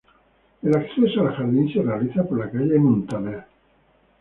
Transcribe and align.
El 0.63 0.75
acceso 0.75 1.21
al 1.21 1.35
jardín 1.35 1.71
se 1.71 1.79
realiza 1.79 2.23
por 2.23 2.39
la 2.39 2.49
calle 2.49 2.69
de 2.69 2.79
Muntaner. 2.79 3.43